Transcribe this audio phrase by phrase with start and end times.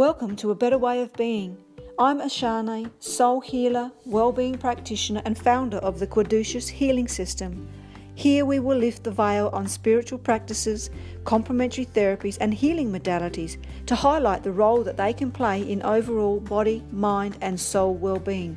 [0.00, 1.58] Welcome to A Better Way of Being.
[1.98, 7.68] I'm Ashane, soul healer, well-being practitioner and founder of the Caduceus Healing System.
[8.14, 10.88] Here we will lift the veil on spiritual practices,
[11.24, 16.40] complementary therapies and healing modalities to highlight the role that they can play in overall
[16.40, 18.56] body, mind and soul well-being.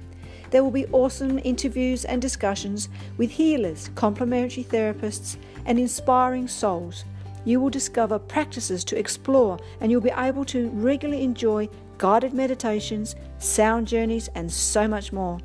[0.52, 2.88] There will be awesome interviews and discussions
[3.18, 5.36] with healers, complementary therapists
[5.66, 7.04] and inspiring souls
[7.46, 13.16] you will discover practices to explore and you'll be able to regularly enjoy guided meditations,
[13.38, 15.40] sound journeys, and so much more.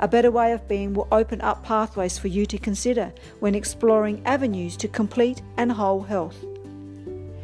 [0.00, 4.22] A better way of being will open up pathways for you to consider when exploring
[4.24, 6.44] avenues to complete and whole health.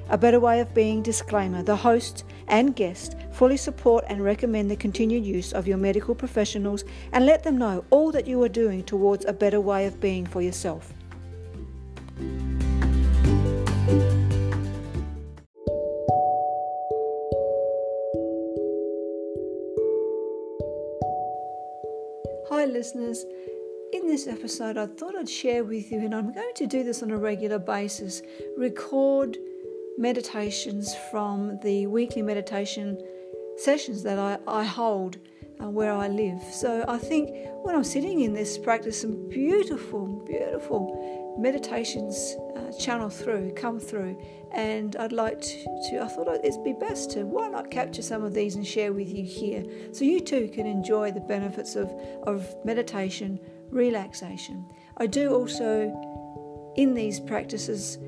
[0.09, 4.77] A better way of being disclaimer the host and guest fully support and recommend the
[4.77, 8.85] continued use of your medical professionals and let them know all that you are doing
[8.85, 10.93] towards a better way of being for yourself.
[22.67, 23.25] Listeners.
[23.93, 27.03] In this episode, I thought I'd share with you, and I'm going to do this
[27.03, 28.23] on a regular basis,
[28.59, 29.39] record
[29.97, 32.99] meditations from the weekly meditation
[33.57, 35.19] sessions that I, I hold
[35.63, 36.43] uh, where I live.
[36.53, 37.31] So I think
[37.63, 44.21] when I'm sitting in this practice, some beautiful, beautiful meditations uh, channel through, come through,
[44.53, 48.23] and I'd like to, to, I thought it'd be best to why not capture some
[48.23, 51.91] of these and share with you here so you too can enjoy the benefits of,
[52.27, 53.39] of meditation,
[53.71, 54.65] relaxation.
[54.97, 57.99] I do also, in these practices,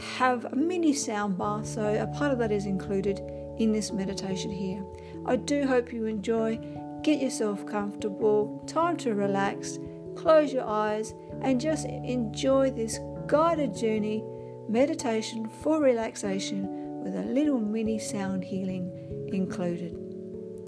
[0.00, 3.20] have a mini sound bar, so a part of that is included
[3.58, 4.84] in this meditation here.
[5.26, 6.58] I do hope you enjoy.
[7.04, 9.78] Get yourself comfortable, time to relax,
[10.16, 14.24] close your eyes, and just enjoy this guided journey
[14.70, 18.90] meditation for relaxation with a little mini sound healing
[19.34, 19.98] included.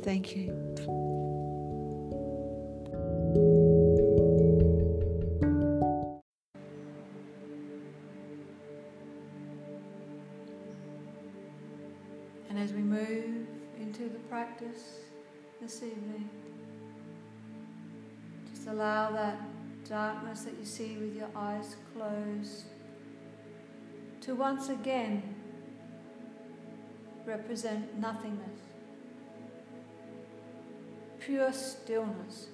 [0.03, 0.51] Thank you.
[12.51, 13.47] And as we move
[13.81, 15.06] into the practice
[15.61, 16.29] this evening,
[18.51, 19.39] just allow that
[19.89, 22.65] darkness that you see with your eyes closed
[24.21, 25.35] to once again
[27.25, 28.61] represent nothingness,
[31.21, 32.47] pure stillness.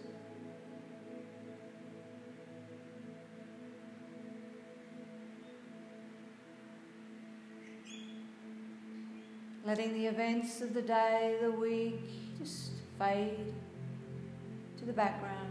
[9.65, 12.32] Letting the events of the day, the week,
[13.03, 13.53] fade
[14.79, 15.49] to the background.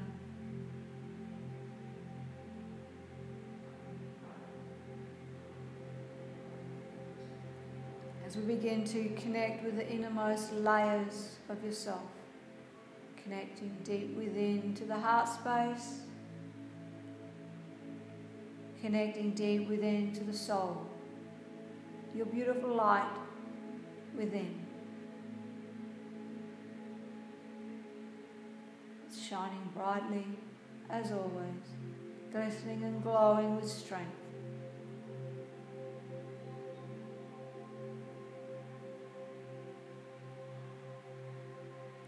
[8.25, 11.99] as we begin to connect with the innermost layers of yourself,
[13.21, 15.99] connecting deep within to the heart space,
[18.79, 20.87] connecting deep within to the soul,
[22.15, 23.11] your beautiful light
[24.17, 24.60] within.
[29.31, 30.25] Shining brightly
[30.89, 31.63] as always,
[32.33, 34.11] glistening and glowing with strength.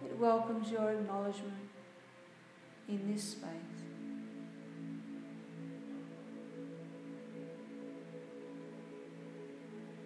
[0.04, 1.54] It welcomes your acknowledgement
[2.90, 3.50] in this space.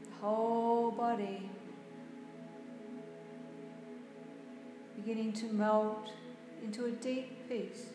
[0.04, 1.50] The whole body
[4.96, 6.12] beginning to melt
[6.64, 7.88] into a deep peace.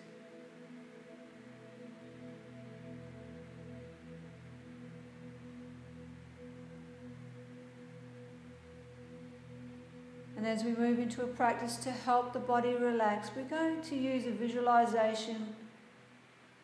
[10.43, 13.95] And as we move into a practice to help the body relax, we're going to
[13.95, 15.55] use a visualization,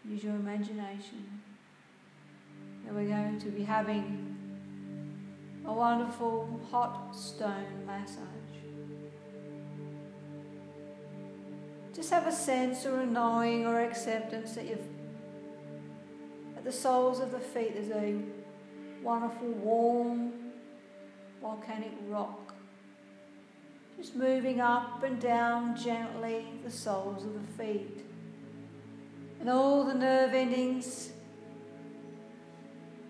[0.05, 1.41] use your imagination.
[2.85, 4.37] And we're going to be having
[5.65, 8.68] a wonderful hot stone massage.
[11.99, 14.87] Just have a sense or a knowing or acceptance that you've
[16.57, 18.17] at the soles of the feet there's a
[19.03, 20.33] wonderful warm
[21.43, 22.49] volcanic rock
[23.99, 28.05] just moving up and down gently the soles of the feet.
[29.41, 31.11] And all the nerve endings,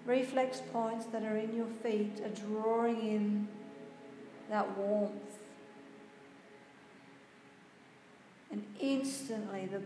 [0.07, 3.49] reflex points that are in your feet are drawing in
[4.49, 5.38] that warmth.
[8.51, 9.83] And instantly the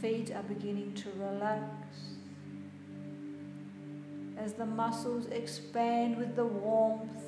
[0.00, 1.64] feet are beginning to relax
[4.36, 7.24] as the muscles expand with the warmth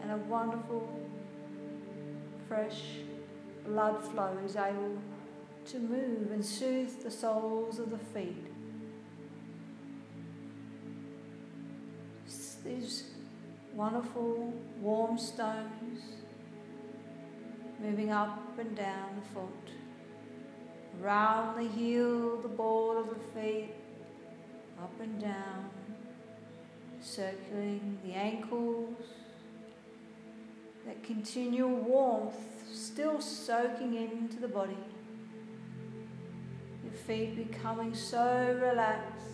[0.00, 0.88] and a wonderful,
[2.48, 2.82] fresh
[3.64, 4.98] blood flow is able
[5.66, 8.46] to move and soothe the soles of the feet.
[12.64, 13.10] These
[13.74, 16.21] wonderful warm stones
[17.82, 19.74] moving up and down the foot,
[21.00, 23.74] round the heel, the ball of the feet,
[24.80, 25.68] up and down,
[27.00, 28.94] circling the ankles,
[30.86, 32.36] that continual warmth
[32.72, 34.76] still soaking into the body,
[36.84, 39.26] your feet becoming so relaxed.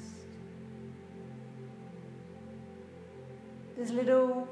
[3.77, 4.49] There's little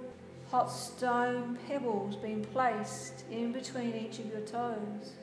[0.51, 5.15] hot stone pebbles being placed in between each of your toes.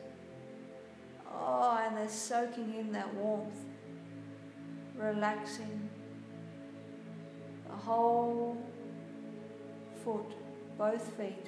[1.31, 3.65] Oh, and they're soaking in that warmth,
[4.95, 5.89] relaxing
[7.67, 8.57] the whole
[10.03, 10.35] foot,
[10.77, 11.47] both feet,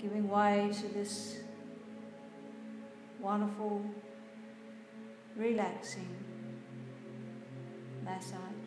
[0.00, 1.38] giving way to this
[3.20, 3.84] wonderful,
[5.36, 6.08] relaxing
[8.04, 8.61] massage.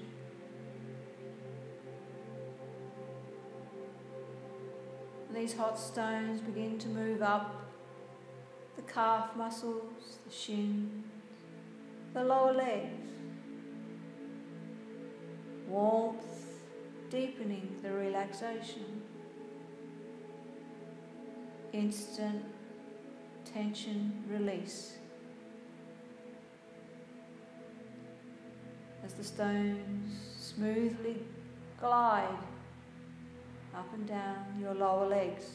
[5.36, 7.66] These hot stones begin to move up
[8.78, 11.06] the calf muscles, the shins,
[12.14, 13.12] the lower legs.
[15.68, 16.24] Warmth
[17.10, 19.02] deepening the relaxation.
[21.74, 22.46] Instant
[23.44, 24.94] tension release.
[29.04, 31.18] As the stones smoothly
[31.78, 32.38] glide
[33.78, 35.46] up and down your lower legs.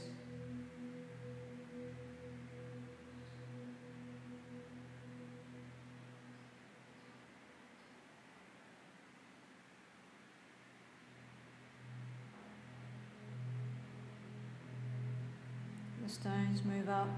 [16.02, 17.08] The stones move up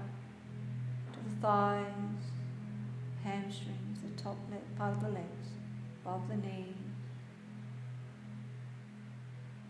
[1.11, 1.85] to the thighs,
[3.23, 4.37] hamstrings, the top
[4.77, 5.49] part of the legs,
[6.01, 6.82] above the knees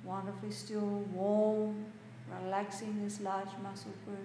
[0.03, 1.85] wonderfully still, warm,
[2.43, 4.19] relaxing this large muscle group.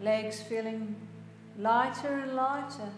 [0.00, 0.96] Legs feeling
[1.58, 2.90] lighter and lighter.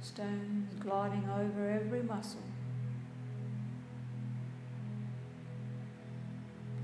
[0.00, 2.40] Stones gliding over every muscle.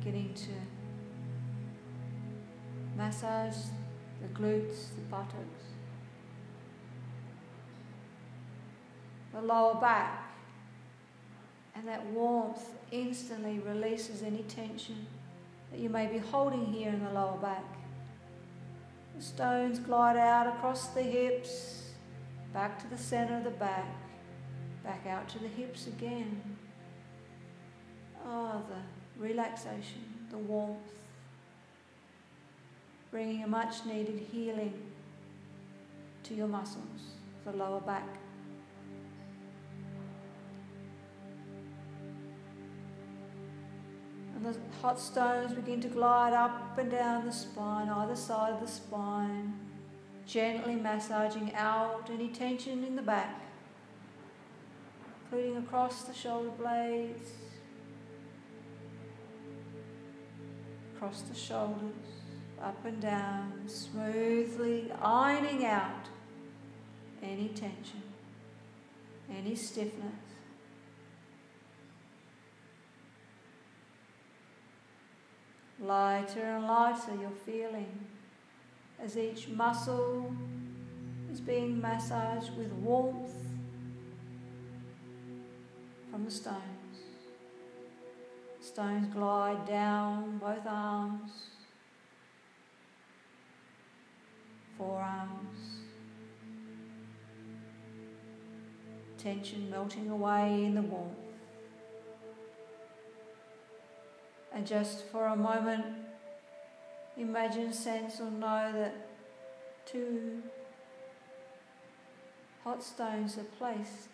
[0.05, 0.51] Beginning to
[2.95, 3.57] massage
[4.21, 5.65] the glutes, the buttocks,
[9.33, 10.31] the lower back,
[11.75, 15.07] and that warmth instantly releases any tension
[15.71, 17.65] that you may be holding here in the lower back.
[19.17, 21.93] The stones glide out across the hips,
[22.53, 23.89] back to the center of the back,
[24.85, 26.43] back out to the hips again.
[28.27, 30.79] Oh, the relaxation, the warmth,
[33.11, 34.75] bringing a much needed healing
[36.25, 37.13] to your muscles,
[37.45, 38.09] the lower back.
[44.35, 48.61] And the hot stones begin to glide up and down the spine, either side of
[48.61, 49.55] the spine,
[50.27, 53.41] gently massaging out any tension in the back,
[55.23, 57.31] including across the shoulder blades
[61.05, 61.93] across the shoulders,
[62.63, 66.09] up and down, smoothly ironing out
[67.23, 68.03] any tension,
[69.31, 70.15] any stiffness.
[75.79, 78.07] Lighter and lighter you're feeling
[78.99, 80.35] as each muscle
[81.31, 83.35] is being massaged with warmth
[86.11, 86.84] from the stone.
[88.75, 91.31] Stones glide down both arms,
[94.77, 95.59] forearms,
[99.17, 101.15] tension melting away in the warmth.
[104.53, 105.85] And just for a moment,
[107.17, 109.09] imagine, sense, or know that
[109.87, 110.43] two
[112.65, 114.09] hot stones are placed,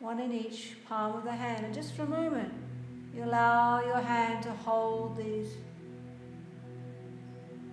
[0.00, 1.64] one in each palm of the hand.
[1.64, 2.52] And just for a moment,
[3.18, 5.54] you allow your hand to hold these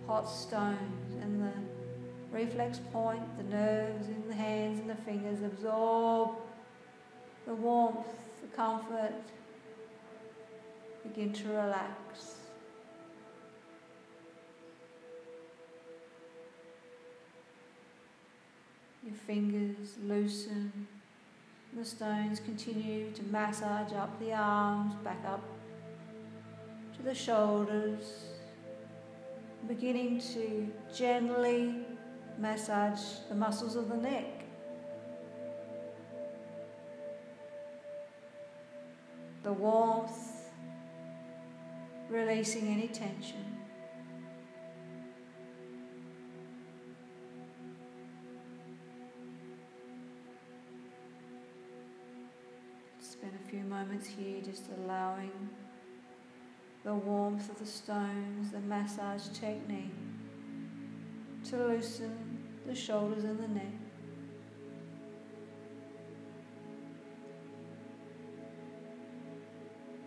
[0.08, 1.52] hot stones and the
[2.36, 6.32] reflex point, the nerves in the hands and the fingers absorb
[7.46, 8.08] the warmth,
[8.42, 9.14] the comfort,
[11.04, 12.38] begin to relax.
[19.04, 20.88] Your fingers loosen.
[21.76, 25.44] The stones continue to massage up the arms, back up
[26.96, 28.28] to the shoulders,
[29.68, 31.86] beginning to gently
[32.40, 34.46] massage the muscles of the neck.
[39.44, 40.50] The warmth,
[42.10, 43.55] releasing any tension.
[53.76, 55.50] Moments here just allowing
[56.86, 59.92] the warmth of the stones, the massage technique
[61.44, 63.66] to loosen the shoulders and the neck.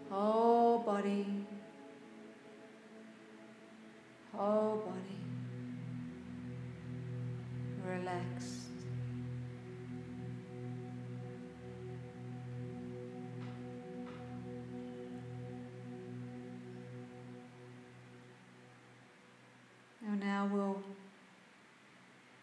[0.08, 1.26] Whole body,
[4.32, 5.20] whole body,
[7.86, 8.57] relaxed.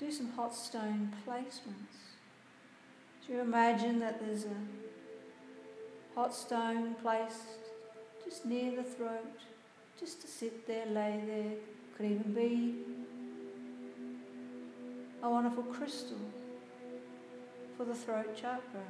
[0.05, 1.97] Do some hot stone placements.
[3.25, 4.55] Do you imagine that there's a
[6.13, 7.71] hot stone placed
[8.23, 9.39] just near the throat,
[9.99, 11.53] just to sit there, lay there?
[11.97, 12.75] Could even be
[15.23, 16.19] a wonderful crystal
[17.75, 18.85] for the throat chakra.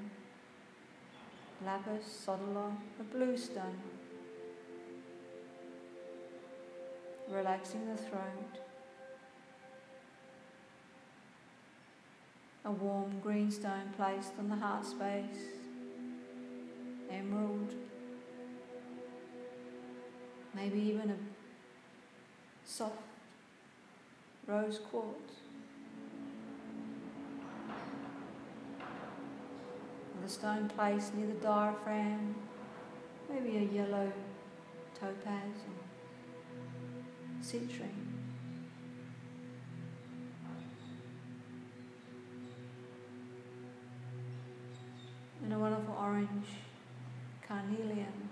[1.65, 3.79] Lapis, sodalite, a blue stone.
[7.29, 8.64] Relaxing the throat.
[12.65, 15.61] A warm green stone placed on the heart space,
[17.11, 17.75] emerald,
[20.55, 21.17] maybe even a
[22.65, 23.03] soft
[24.47, 25.33] rose quartz.
[30.23, 32.33] The stone placed near the diaphragm,
[33.29, 34.11] maybe a yellow
[34.99, 35.83] topaz or
[37.43, 38.04] citrine.
[45.45, 46.47] And a wonderful orange
[47.47, 48.29] carnelian,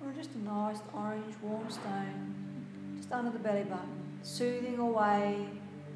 [0.00, 5.48] or just a nice orange warm stone just under the belly button, soothing away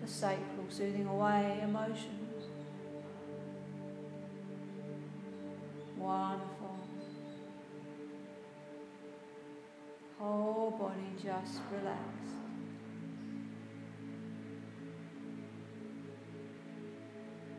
[0.02, 2.48] the sacral, soothing away emotions.
[5.96, 6.78] Wonderful.
[10.18, 12.34] Whole body just relaxed.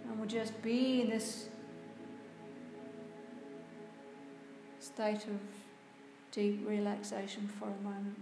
[0.09, 1.47] And we'll just be in this
[4.95, 5.39] state of
[6.31, 8.17] deep relaxation for a moment.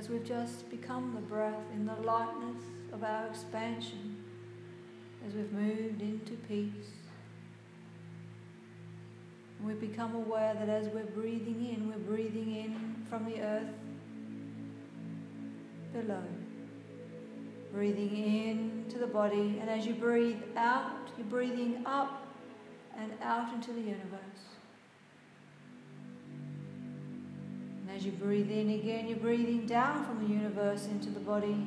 [0.00, 4.16] As we've just become the breath in the lightness of our expansion,
[5.28, 6.88] as we've moved into peace.
[9.62, 13.74] we become aware that as we're breathing in, we're breathing in from the earth
[15.92, 16.24] below.
[17.70, 22.26] Breathing in to the body, and as you breathe out, you're breathing up
[22.96, 24.49] and out into the universe.
[28.00, 31.66] As you breathe in again, you're breathing down from the universe into the body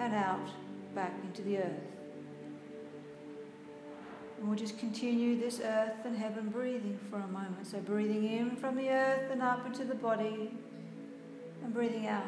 [0.00, 0.48] and out
[0.96, 1.80] back into the earth.
[4.36, 7.68] And we'll just continue this earth and heaven breathing for a moment.
[7.68, 10.50] So breathing in from the earth and up into the body
[11.62, 12.24] and breathing out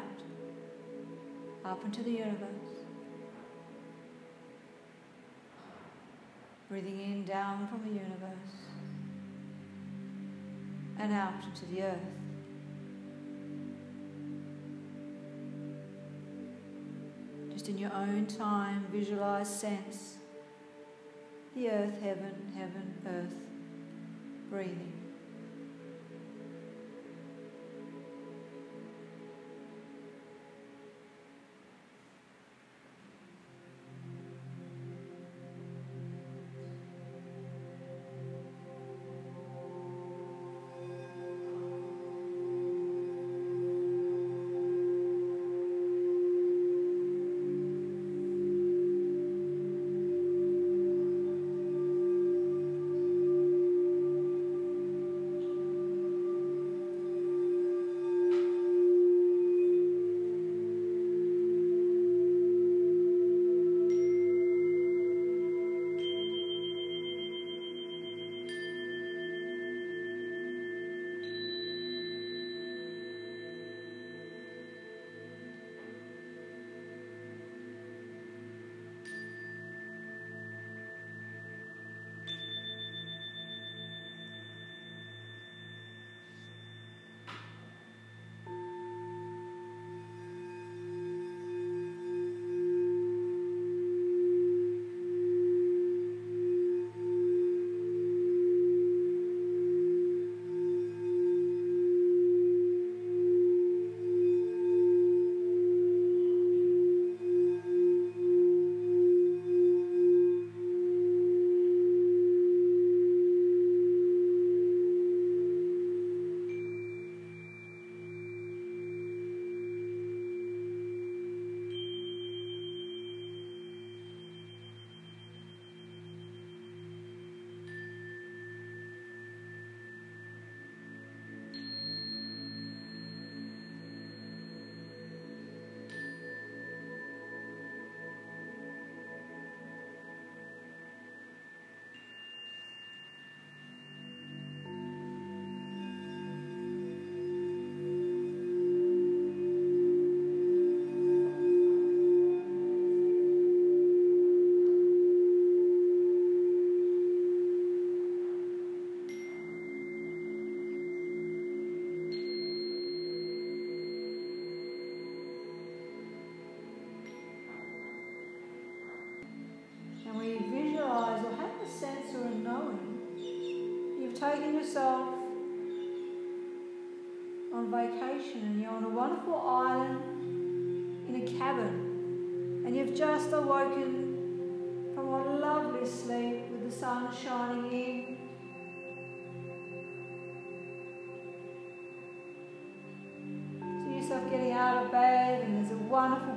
[1.65, 2.85] up into the universe.
[6.69, 8.68] Breathing in down from the universe
[10.99, 11.97] and out into the earth.
[17.51, 20.17] Just in your own time, visualize, sense
[21.55, 23.33] the earth, heaven, heaven, earth,
[24.49, 24.98] breathing.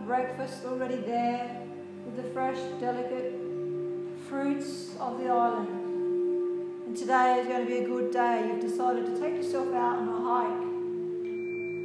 [0.07, 1.63] Breakfast already there
[2.05, 3.39] with the fresh, delicate
[4.29, 5.69] fruits of the island.
[6.87, 8.49] And today is going to be a good day.
[8.49, 10.63] You've decided to take yourself out on a hike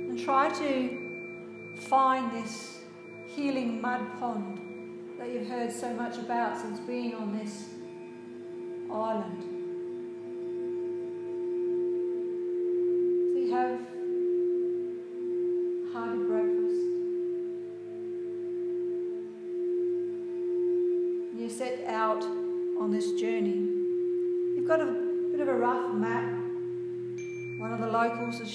[0.09, 2.79] and try to find this
[3.27, 4.59] healing mud pond
[5.19, 7.65] that you've heard so much about since being on this
[8.91, 9.56] island.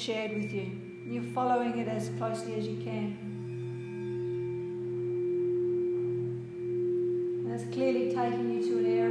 [0.02, 0.68] Shared with you.
[1.06, 3.16] You're following it as closely as you can.
[7.44, 9.01] And it's clearly taking you to an area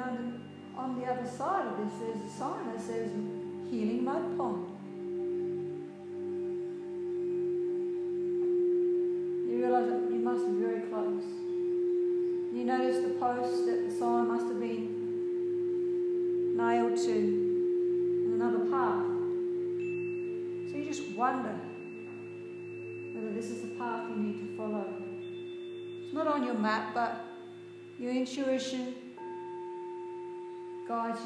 [0.00, 0.40] and
[0.76, 3.10] on the other side of this, there's a sign that says
[3.70, 4.63] healing mud pond.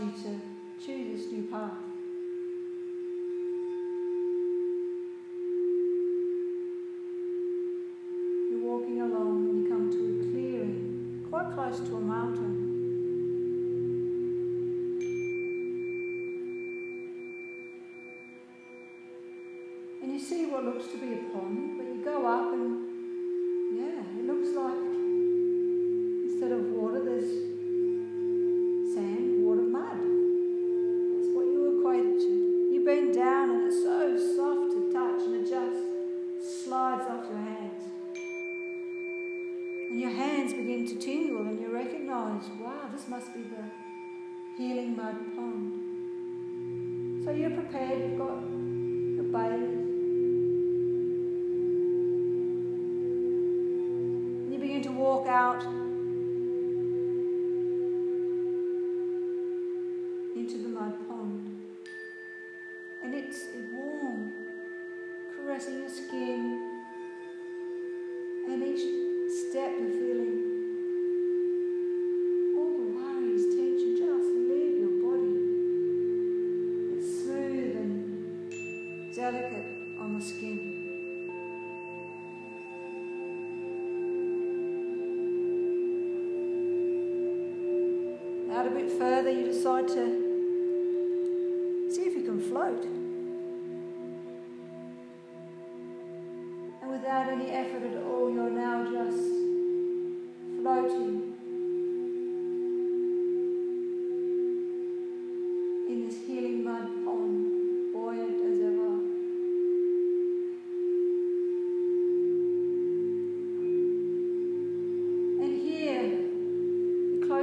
[0.01, 0.41] you to
[0.85, 1.73] choose this new path.
[8.49, 12.38] You're walking along and you come to a clearing, quite close to a mountain.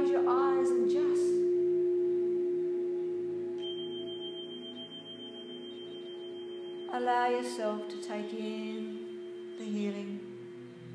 [0.06, 1.22] close your eyes and just
[6.92, 8.98] allow yourself to take in
[9.58, 10.20] the healing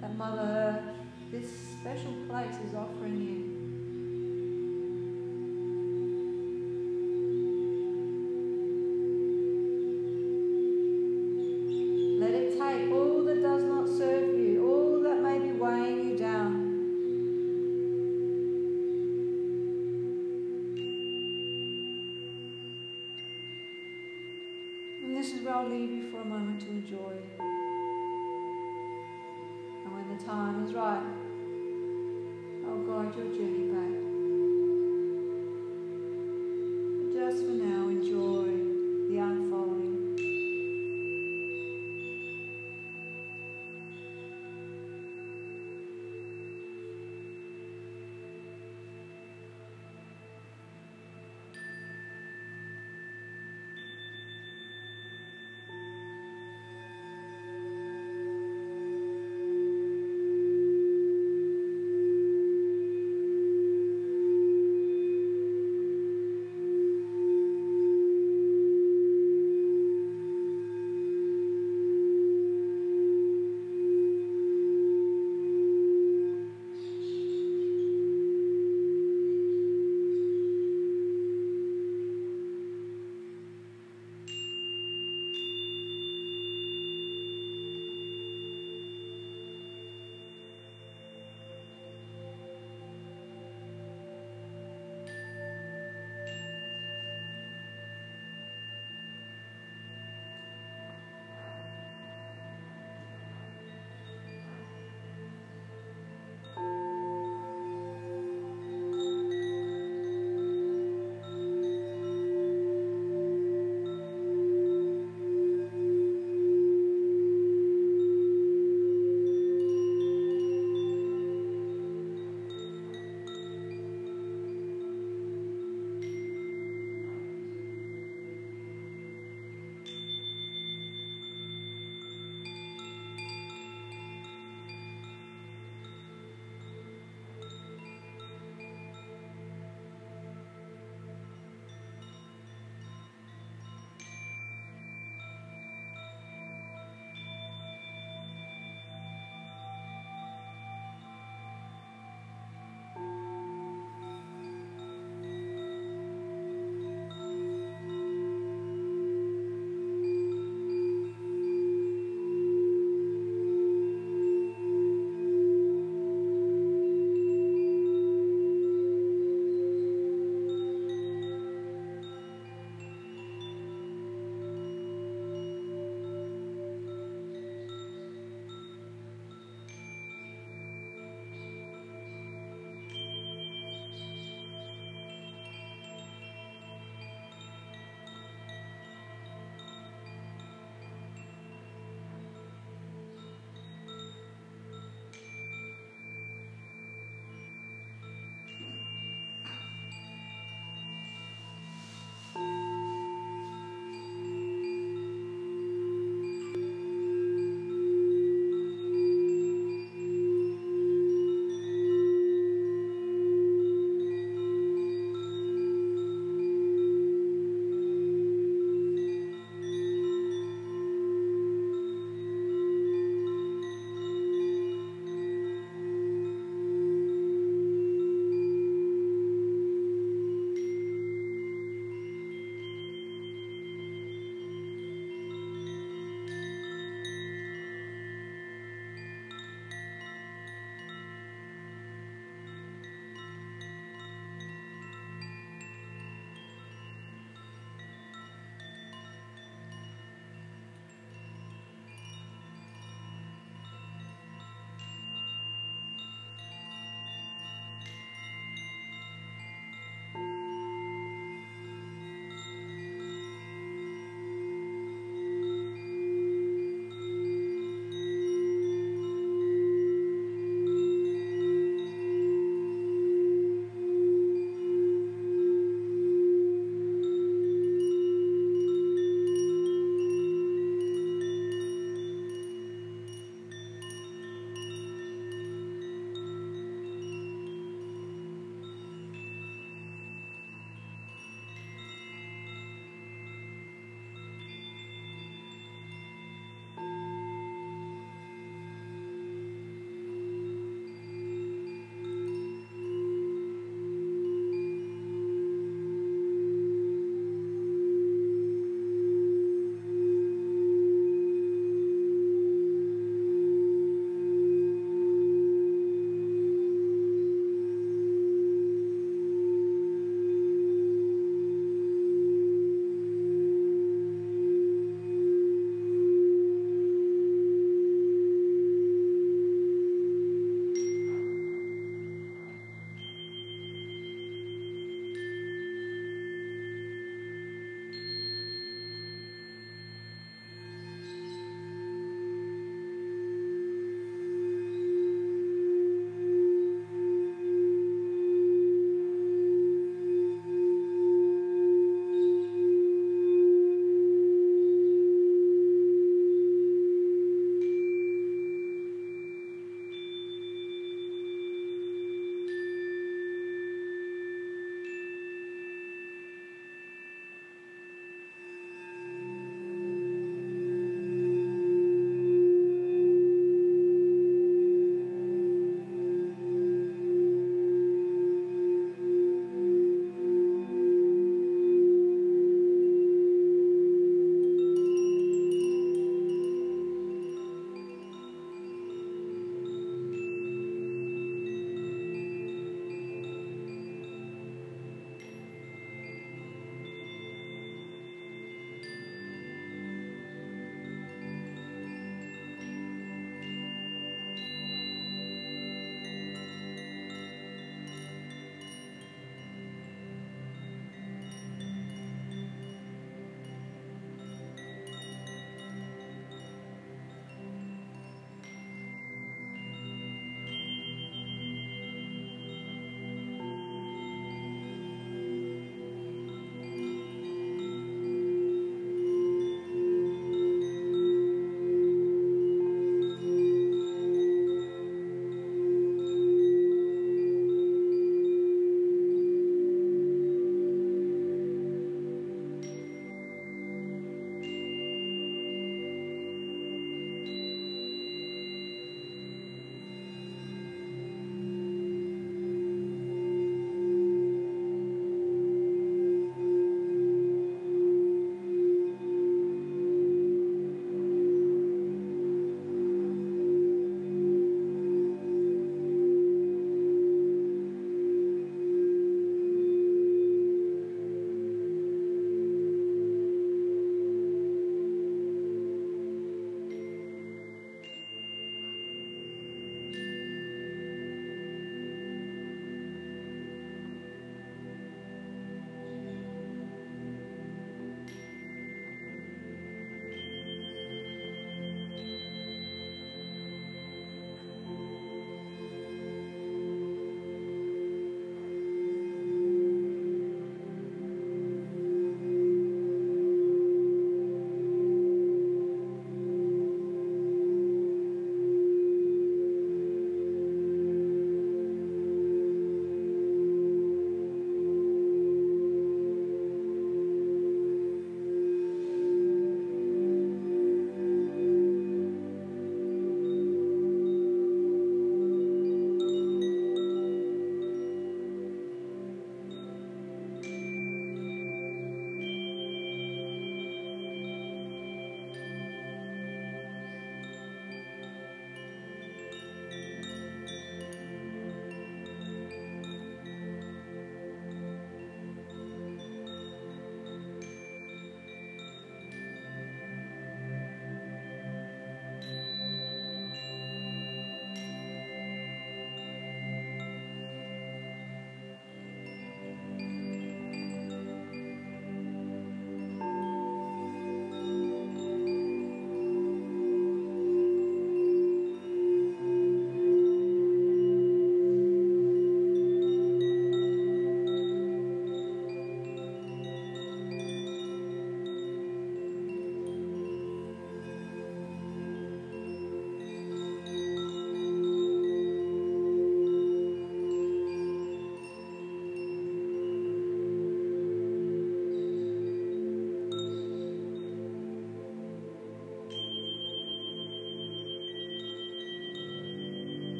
[0.00, 0.96] that Mother Earth,
[1.30, 3.49] this special place, is offering you.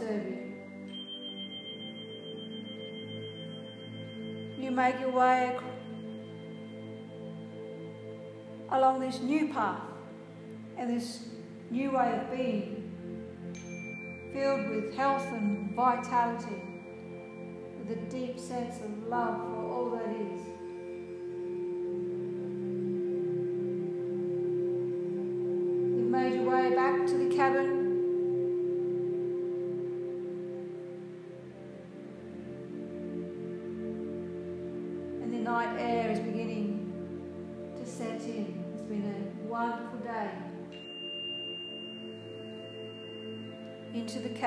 [0.00, 0.52] You.
[4.58, 5.58] You make your way
[8.70, 9.82] along this new path
[10.78, 11.26] and this
[11.70, 12.78] new way of being,
[14.32, 16.62] filled with health and vitality,
[17.78, 20.51] with a deep sense of love for all that is.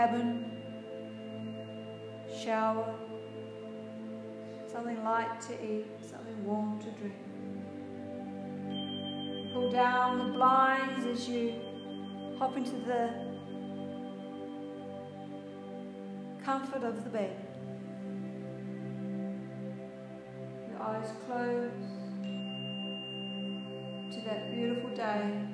[0.06, 0.45] Cabin,
[2.43, 2.93] shower,
[4.72, 7.16] something light to eat, something warm to drink.
[9.51, 11.56] Pull down the blinds as you
[12.38, 13.10] hop into the
[16.43, 17.36] comfort of the bed.
[20.70, 21.74] Your eyes closed
[24.14, 25.45] to that beautiful day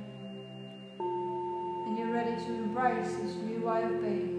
[1.91, 4.30] and you're ready to embrace this new way of being.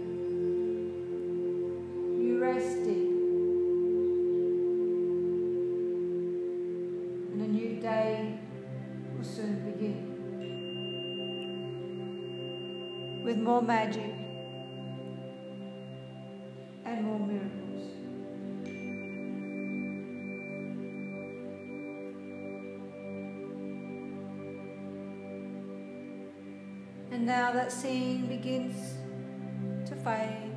[9.22, 10.10] Will soon begin
[13.24, 14.12] with more magic
[16.84, 17.84] and more miracles.
[27.12, 28.74] And now that scene begins
[29.88, 30.50] to fade.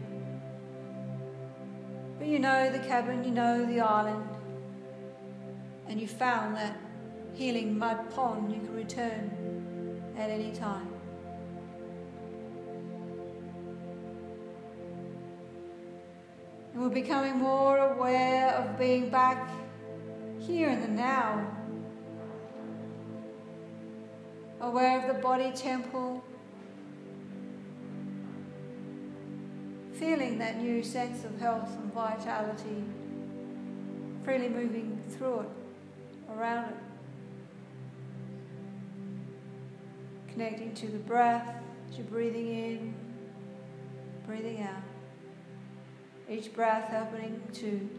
[2.18, 4.28] But you know the cabin, you know the island,
[5.88, 6.85] and you found that
[7.36, 10.88] healing mud pond you can return at any time.
[16.74, 19.50] And we're becoming more aware of being back
[20.40, 21.46] here in the now,
[24.62, 26.24] aware of the body temple,
[29.94, 32.84] feeling that new sense of health and vitality,
[34.24, 35.50] freely moving through it,
[36.30, 36.85] around it.
[40.36, 41.56] Connecting to the breath
[41.90, 42.94] as you're breathing in,
[44.28, 44.84] breathing out.
[46.30, 47.90] Each breath helping to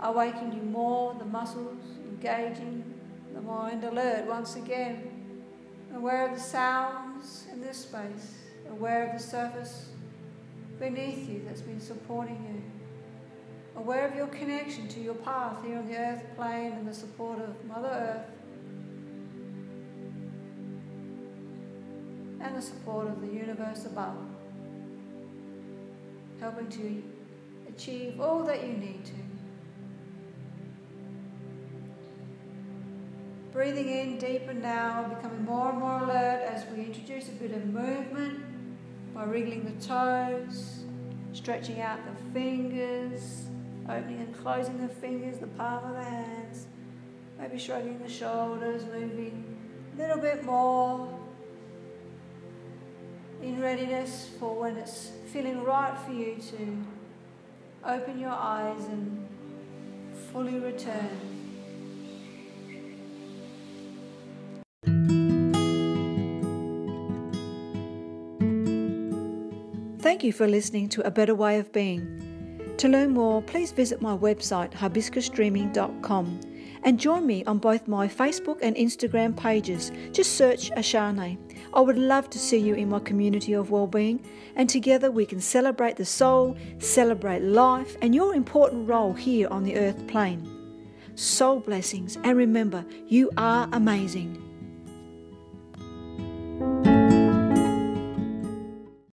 [0.00, 2.82] awaken you more, the muscles engaging,
[3.34, 5.42] the mind alert once again.
[5.94, 8.38] Aware of the sounds in this space,
[8.70, 9.90] aware of the surface
[10.78, 13.78] beneath you that's been supporting you.
[13.78, 17.38] Aware of your connection to your path here on the earth plane and the support
[17.38, 18.39] of Mother Earth
[22.60, 24.18] the support of the universe above,
[26.40, 27.02] helping to
[27.68, 29.12] achieve all that you need to.
[33.50, 37.64] Breathing in deeper now, becoming more and more alert as we introduce a bit of
[37.66, 38.40] movement
[39.14, 40.84] by wriggling the toes,
[41.32, 43.46] stretching out the fingers,
[43.88, 46.66] opening and closing the fingers, the palm of the hands,
[47.38, 49.56] maybe shrugging the shoulders, moving
[49.94, 51.19] a little bit more
[53.42, 56.84] in readiness for when it's feeling right for you to
[57.84, 59.26] open your eyes and
[60.32, 61.30] fully return.
[70.00, 72.74] Thank you for listening to A Better Way of Being.
[72.78, 76.40] To learn more, please visit my website hibiscusdreaming.com
[76.82, 79.92] and join me on both my Facebook and Instagram pages.
[80.12, 81.38] Just search Ashane.
[81.72, 84.24] I would love to see you in my community of well-being
[84.56, 89.62] and together we can celebrate the soul, celebrate life and your important role here on
[89.62, 90.48] the earth plane.
[91.14, 94.49] Soul blessings and remember, you are amazing.